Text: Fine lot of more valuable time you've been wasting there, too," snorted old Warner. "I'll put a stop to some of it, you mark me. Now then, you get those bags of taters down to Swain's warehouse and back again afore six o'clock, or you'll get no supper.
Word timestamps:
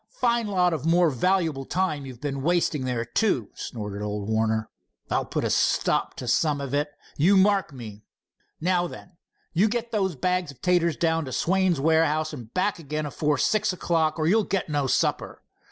Fine 0.19 0.47
lot 0.47 0.73
of 0.73 0.83
more 0.83 1.11
valuable 1.11 1.63
time 1.63 2.07
you've 2.07 2.19
been 2.21 2.41
wasting 2.41 2.85
there, 2.85 3.05
too," 3.05 3.49
snorted 3.53 4.01
old 4.01 4.27
Warner. 4.27 4.67
"I'll 5.11 5.25
put 5.25 5.43
a 5.43 5.51
stop 5.51 6.15
to 6.15 6.27
some 6.27 6.59
of 6.59 6.73
it, 6.73 6.89
you 7.17 7.37
mark 7.37 7.71
me. 7.71 8.01
Now 8.59 8.87
then, 8.87 9.11
you 9.53 9.67
get 9.67 9.91
those 9.91 10.15
bags 10.15 10.49
of 10.49 10.59
taters 10.59 10.97
down 10.97 11.25
to 11.25 11.31
Swain's 11.31 11.79
warehouse 11.79 12.33
and 12.33 12.51
back 12.51 12.79
again 12.79 13.05
afore 13.05 13.37
six 13.37 13.73
o'clock, 13.73 14.17
or 14.17 14.25
you'll 14.25 14.43
get 14.43 14.69
no 14.69 14.87
supper. 14.87 15.43